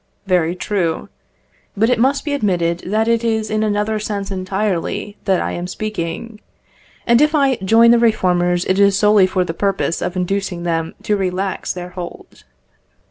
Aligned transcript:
Very 0.25 0.55
true. 0.55 1.09
But 1.77 1.91
it 1.91 1.99
must 1.99 2.25
be 2.25 2.33
admitted 2.33 2.79
that 2.87 3.07
it 3.07 3.23
is 3.23 3.51
in 3.51 3.61
another 3.61 3.99
sense 3.99 4.31
entirely 4.31 5.15
that 5.25 5.39
I 5.39 5.51
am 5.51 5.67
speaking; 5.67 6.39
and 7.05 7.21
if 7.21 7.35
I 7.35 7.57
join 7.57 7.91
the 7.91 7.99
reformers 7.99 8.65
it 8.65 8.79
is 8.79 8.97
solely 8.97 9.27
for 9.27 9.45
the 9.45 9.53
purpose 9.53 10.01
of 10.01 10.15
inducing 10.15 10.63
them 10.63 10.95
to 11.03 11.15
relax 11.15 11.71
their 11.71 11.89
hold. 11.89 12.45